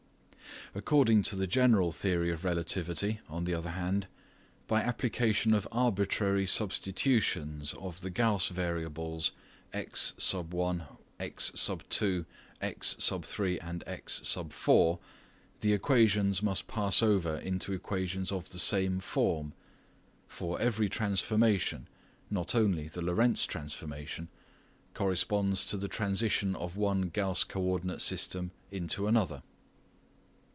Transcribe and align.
According 0.73 1.23
to 1.23 1.35
the 1.35 1.47
general 1.47 1.91
theory 1.91 2.31
of 2.31 2.45
relativity, 2.45 3.19
on 3.27 3.43
the 3.43 3.53
other 3.53 3.71
hand, 3.71 4.07
by 4.67 4.81
application 4.81 5.53
of 5.53 5.67
arbitrary 5.69 6.47
substitutions 6.47 7.73
of 7.73 7.99
the 7.99 8.09
Gauss 8.09 8.47
variables 8.47 9.33
x, 9.73 10.13
x, 11.19 11.51
x, 11.59 12.95
x, 13.85 14.35
the 15.59 15.73
equations 15.73 16.41
must 16.43 16.67
pass 16.67 17.03
over 17.03 17.35
into 17.39 17.73
equations 17.73 18.31
of 18.31 18.49
the 18.51 18.59
same 18.59 18.99
form; 19.01 19.51
for 20.29 20.61
every 20.61 20.87
transformation 20.87 21.89
(not 22.29 22.55
only 22.55 22.87
the 22.87 23.01
Lorentz 23.01 23.45
transformation) 23.45 24.29
corresponds 24.93 25.65
to 25.65 25.75
the 25.75 25.89
transition 25.89 26.55
of 26.55 26.77
one 26.77 27.09
Gauss 27.09 27.43
co 27.43 27.61
ordinate 27.61 28.01
system 28.01 28.51
into 28.71 29.05
another. 29.07 29.43